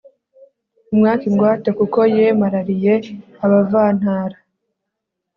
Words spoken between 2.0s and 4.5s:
yemarariye abavantara